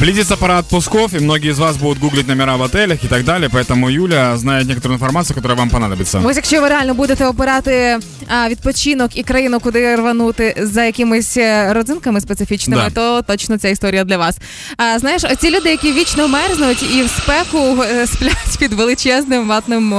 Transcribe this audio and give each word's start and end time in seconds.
Близится 0.00 0.36
пора 0.36 0.58
отпусков, 0.58 1.14
и 1.14 1.18
многие 1.20 1.50
из 1.52 1.58
вас 1.58 1.76
будут 1.78 1.98
гуглить 1.98 2.28
номера 2.28 2.56
в 2.58 2.62
отелях 2.62 3.02
и 3.04 3.08
так 3.08 3.24
далее, 3.24 3.48
поэтому 3.48 3.88
Юля 3.88 4.36
знает 4.36 4.66
некоторую 4.68 4.96
информацию, 4.98 5.34
которая 5.34 5.56
вам 5.58 5.70
понадобится. 5.70 6.20
Ось 6.24 6.36
якщо 6.36 6.60
ви 6.60 6.68
реально 6.68 6.94
будете 6.94 7.26
обирати 7.26 7.98
а, 8.28 8.48
відпочинок 8.48 9.16
і 9.16 9.22
країну, 9.22 9.60
куди 9.60 9.96
рванути 9.96 10.54
за 10.62 10.84
якимись 10.84 11.36
е, 11.36 11.72
родзинками 11.72 12.20
специфічними, 12.20 12.82
Да. 12.84 12.90
то 12.90 13.22
точно 13.22 13.58
ця 13.58 13.68
історія 13.68 14.04
для 14.04 14.16
вас. 14.18 14.38
А 14.76 14.98
знаєш, 14.98 15.22
ці 15.38 15.50
люди, 15.50 15.70
які 15.70 15.92
вічно 15.92 16.28
мерзнуть 16.28 16.82
і 16.82 17.02
в 17.02 17.08
спеку 17.08 17.82
е, 17.82 18.06
сплять 18.06 18.58
під 18.58 18.72
величезним 18.72 19.48
ватним 19.48 19.90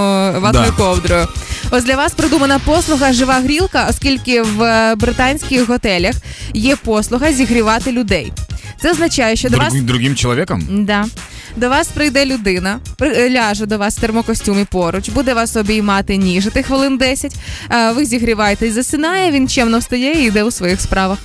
ватною 0.42 0.74
Да. 0.78 0.84
ковдрою. 0.84 1.28
Ось 1.72 1.84
для 1.84 1.96
вас 1.96 2.14
придумана 2.14 2.60
послуга 2.60 3.14
жива 3.14 3.34
грілка, 3.34 3.88
оскільки 3.90 4.42
в 4.42 4.62
е, 4.64 4.96
британських 4.96 5.68
готелях 5.70 6.16
є 6.54 6.76
послуга 6.76 7.34
зігрівати 7.34 7.92
людей. 7.92 8.34
Це 8.82 8.92
означає, 8.92 9.36
що 9.36 9.50
до 9.50 9.56
Друг- 9.58 9.70
вас 9.70 9.82
другим 9.82 10.16
чоловіком? 10.16 10.64
Да. 10.70 11.06
До 11.56 11.70
вас 11.70 11.88
прийде 11.88 12.26
людина, 12.26 12.80
при- 12.98 13.30
ляже 13.30 13.66
до 13.66 13.78
вас 13.78 13.98
в 13.98 14.02
термокостюмі 14.02 14.66
поруч, 14.72 15.10
буде 15.10 15.34
вас 15.34 15.56
обіймати, 15.56 16.18
ніжити 16.18 16.64
хвилин 16.64 16.98
10, 16.98 17.36
а 17.70 17.92
ви 17.92 18.06
зігріваєтесь, 18.06 18.74
засинає, 18.74 19.32
він 19.32 19.48
чемно 19.48 19.80
встає 19.80 20.24
і 20.24 20.28
йде 20.28 20.44
у 20.44 20.52
своїх 20.52 20.82
справах. 20.82 21.18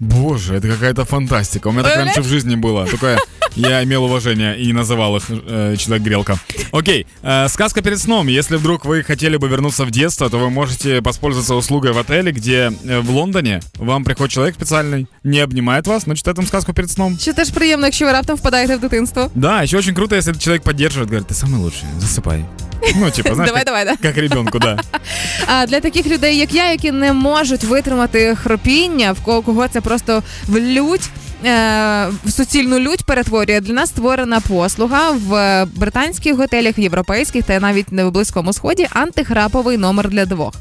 Боже, 0.00 0.54
это 0.54 0.68
какая-то 0.70 1.04
фантастика. 1.04 1.68
У 1.68 1.72
меня 1.72 1.88
так 1.88 1.96
раньше 1.98 2.20
в 2.20 2.24
жизни 2.24 2.56
было. 2.56 2.90
Только 2.90 3.16
я 3.55 3.83
имел 3.83 4.03
уважение 4.03 4.57
и 4.59 4.73
называл 4.73 5.15
их 5.17 5.23
э, 5.29 5.75
человек-грелка. 5.77 6.37
Окей, 6.71 7.05
э, 7.23 7.47
сказка 7.49 7.81
перед 7.81 7.99
сном. 7.99 8.27
Если 8.27 8.57
вдруг 8.57 8.85
вы 8.85 9.03
хотели 9.03 9.37
бы 9.37 9.47
вернуться 9.47 9.85
в 9.85 9.91
детство, 9.91 10.29
то 10.29 10.37
вы 10.37 10.49
можете 10.49 11.01
воспользоваться 11.01 11.55
услугой 11.55 11.91
в 11.93 11.97
отеле, 11.97 12.31
где 12.31 12.71
э, 12.85 12.99
в 12.99 13.09
Лондоне 13.11 13.61
вам 13.75 14.03
приходит 14.03 14.31
человек 14.33 14.55
специальный, 14.55 15.07
не 15.23 15.39
обнимает 15.43 15.87
вас, 15.87 16.07
но 16.07 16.15
читает 16.15 16.37
вам 16.37 16.47
сказку 16.47 16.73
перед 16.73 16.91
сном. 16.91 17.17
Що 17.21 17.33
теж 17.33 17.49
приємно, 17.49 17.85
якщо 17.85 18.05
ви 18.05 18.11
раптом 18.11 18.35
впадаєте 18.35 18.75
в 18.75 18.79
дитинство. 18.79 19.29
Да, 19.35 19.63
еще 19.63 19.77
очень 19.77 19.95
круто, 19.95 20.15
если 20.15 20.33
этот 20.33 20.41
человек 20.43 20.63
поддерживает, 20.63 21.09
говорит, 21.09 21.27
ты 21.27 21.33
самый 21.33 21.59
лучший, 21.59 21.87
засыпай. 21.99 22.45
Ну, 22.95 23.09
типа, 23.11 23.35
знаешь, 23.35 23.49
Давай, 23.49 23.63
как, 23.63 23.65
давай, 23.65 23.85
да. 23.85 23.95
как 24.01 24.17
ребенку, 24.17 24.59
да. 24.59 24.79
А 25.47 25.65
для 25.65 25.79
таких 25.79 26.05
людей, 26.07 26.37
як 26.37 26.53
я, 26.53 26.71
які 26.71 26.91
не 26.91 27.13
можуть 27.13 27.63
витримати 27.63 28.35
хропіння, 28.35 29.11
в 29.11 29.19
кого, 29.21 29.41
кого 29.41 29.67
це 29.67 29.81
просто 29.81 30.23
в 30.47 30.57
лють. 30.59 31.01
е, 31.01 31.28
В 31.42 32.30
суцільну 32.30 32.78
лють 32.78 33.04
перетворює 33.04 33.60
для 33.60 33.72
нас 33.72 33.88
створена 33.88 34.40
послуга 34.40 35.10
в 35.10 35.64
британських 35.74 36.36
готелях, 36.36 36.78
європейських 36.78 37.44
та 37.44 37.60
навіть 37.60 37.92
на 37.92 38.10
близькому 38.10 38.52
сході 38.52 38.86
антихраповий 38.90 39.76
номер 39.76 40.08
для 40.08 40.26
двох. 40.26 40.54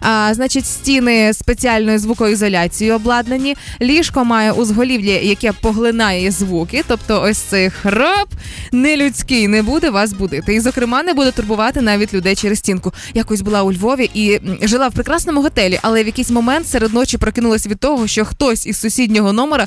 А, 0.00 0.34
значить, 0.34 0.66
стіни 0.66 1.32
спеціальною 1.32 1.98
звукоізоляцією 1.98 2.96
обладнані. 2.96 3.56
Ліжко 3.82 4.24
має 4.24 4.52
узголів'я, 4.52 5.20
яке 5.20 5.52
поглинає 5.52 6.30
звуки. 6.30 6.84
Тобто, 6.88 7.22
ось 7.22 7.38
цей 7.38 7.70
храп 7.70 8.28
нелюдський 8.72 9.48
не 9.48 9.62
буде 9.62 9.90
вас 9.90 10.12
будити. 10.12 10.54
І, 10.54 10.60
зокрема, 10.60 11.02
не 11.02 11.14
буде 11.14 11.30
турбувати 11.30 11.80
навіть 11.80 12.14
людей 12.14 12.34
через 12.34 12.58
стінку. 12.58 12.92
Якось 13.14 13.40
була 13.40 13.62
у 13.62 13.72
Львові 13.72 14.10
і 14.14 14.40
жила 14.62 14.88
в 14.88 14.92
прекрасному 14.92 15.42
готелі, 15.42 15.78
але 15.82 16.02
в 16.02 16.06
якийсь 16.06 16.30
момент 16.30 16.68
серед 16.68 16.94
ночі 16.94 17.18
прокинулась 17.18 17.66
від 17.66 17.78
того, 17.78 18.06
що 18.06 18.24
хтось 18.24 18.66
із 18.66 18.80
сусіднього 18.80 19.32
номера 19.32 19.66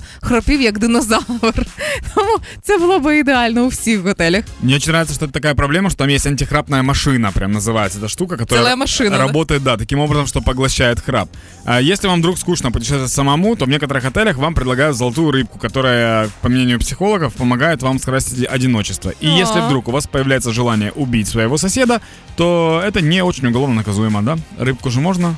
хропів 0.57 0.61
як 0.61 0.79
динозавр. 0.79 1.67
Тому 2.15 2.39
це 2.63 2.79
було 2.79 2.99
би 2.99 3.19
ідеально 3.19 3.65
у 3.65 3.69
всіх 3.69 4.01
готелях. 4.01 4.45
Мне 4.63 4.77
очень 4.77 4.91
нравится, 4.91 5.15
что 5.15 5.27
это 5.27 5.33
такая 5.33 5.55
проблема, 5.55 5.91
что 5.91 5.99
там 5.99 6.09
есть 6.09 6.27
антихрапная 6.27 6.83
машина, 6.83 7.33
прям 7.33 7.53
называется 7.53 7.99
эта 8.01 8.09
штука, 8.09 8.37
которая 8.37 8.65
Целая 8.65 8.77
машина, 8.77 9.11
да? 9.11 9.19
работает, 9.19 9.63
да, 9.63 9.77
таким 9.77 9.99
образом, 9.99 10.27
что 10.27 10.41
поглощает 10.41 11.01
храп. 11.01 11.29
А 11.65 11.81
если 11.81 12.09
вам 12.09 12.21
вдруг 12.21 12.39
скучно 12.39 12.73
путешествовать 12.73 13.13
самому, 13.13 13.57
то 13.57 13.67
в 13.67 13.69
некоторых 13.69 14.07
отелях 14.07 14.37
вам 14.39 14.55
предлагают 14.55 14.97
золотую 14.97 15.31
рыбку, 15.33 15.59
которая, 15.59 16.29
по 16.41 16.49
мнению 16.49 16.79
психологов, 16.79 17.35
помогает 17.35 17.83
вам 17.83 17.99
скрасить 17.99 18.47
одиночество. 18.49 19.13
И 19.21 19.27
А. 19.27 19.31
если 19.31 19.61
вдруг 19.61 19.89
у 19.89 19.91
вас 19.91 20.07
появляется 20.07 20.53
желание 20.53 20.93
убить 20.93 21.29
своего 21.29 21.59
соседа, 21.59 22.01
то 22.37 22.83
это 22.87 23.03
не 23.03 23.23
очень 23.23 23.49
уголовно 23.49 23.75
наказуемо, 23.75 24.23
да? 24.23 24.39
Рыбку 24.59 24.91
же 24.91 25.01
можно 25.01 25.35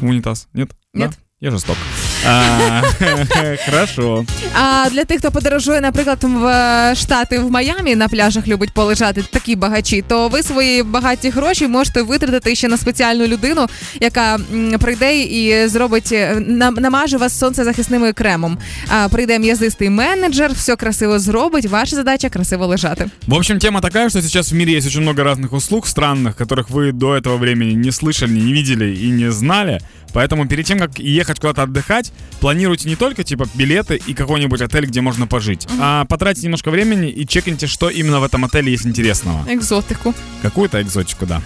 в 0.00 0.04
унитаз? 0.04 0.48
Нет? 0.54 0.70
Нет. 0.92 1.10
Да? 1.10 1.16
Я 1.40 1.50
жесток. 1.50 1.76
А, 2.26 2.82
Хорошо. 3.66 4.24
А 4.54 4.90
для 4.90 5.04
тих, 5.04 5.18
хто 5.18 5.30
подорожує, 5.30 5.80
наприклад, 5.80 6.18
в 6.22 6.46
е, 6.46 6.94
Штати 6.94 7.38
в 7.38 7.50
Майамі 7.50 7.96
на 7.96 8.08
пляжах 8.08 8.48
любить 8.48 8.72
полежати 8.72 9.22
такі 9.30 9.56
багачі, 9.56 10.04
то 10.08 10.28
ви 10.28 10.42
свої 10.42 10.82
багаті 10.82 11.30
гроші 11.34 11.68
можете 11.68 12.02
витратити 12.02 12.54
ще 12.54 12.68
на 12.68 12.76
спеціальну 12.76 13.26
людину, 13.26 13.66
яка 14.00 14.34
м, 14.34 14.78
прийде 14.78 15.22
і 15.22 15.68
зробить 15.68 16.12
е, 16.12 16.36
нам- 16.46 16.74
намаже 16.74 17.16
вас 17.16 17.38
сонцезахисним 17.38 18.12
кремом. 18.12 18.58
А 18.88 19.08
прийде 19.08 19.38
м'язистий 19.38 19.90
менеджер, 19.90 20.52
все 20.52 20.76
красиво 20.76 21.18
зробить. 21.18 21.66
Ваша 21.66 21.96
задача 21.96 22.28
красиво 22.28 22.66
лежати. 22.66 23.06
В 23.26 23.34
общем, 23.34 23.58
тема 23.58 23.80
такая, 23.80 24.08
что 24.10 24.22
сейчас 24.22 24.52
в 24.52 24.54
мире 24.54 24.72
есть 24.72 24.86
очень 24.86 25.00
много 25.02 25.22
разных 25.24 25.52
услуг 25.52 25.86
странных, 25.86 26.36
которых 26.36 26.70
вы 26.70 26.92
до 26.92 27.16
этого 27.16 27.36
времени 27.36 27.72
не 27.74 27.92
слышали, 27.92 28.30
не 28.32 28.52
видели 28.52 28.94
и 29.06 29.10
не 29.10 29.30
знали. 29.32 29.80
Поэтому 30.14 30.46
перед 30.48 30.66
тем, 30.66 30.78
как 30.78 30.98
ехать 30.98 31.40
куда-то 31.40 31.62
отдыхать, 31.62 32.07
планируйте 32.40 32.88
не 32.88 32.96
только 32.96 33.24
типа 33.24 33.46
билеты 33.54 34.00
и 34.06 34.14
какой-нибудь 34.14 34.60
отель, 34.60 34.86
где 34.86 35.00
можно 35.00 35.26
пожить, 35.26 35.66
а 35.78 36.04
потратьте 36.06 36.42
немножко 36.42 36.70
времени 36.70 37.10
и 37.10 37.26
чекните, 37.26 37.66
что 37.66 37.88
именно 37.88 38.20
в 38.20 38.24
этом 38.24 38.44
отеле 38.44 38.72
есть 38.72 38.86
интересного. 38.86 39.48
Екзотику. 39.50 40.14
Какую-то 40.42 40.82
экзотику, 40.82 41.26
да. 41.26 41.42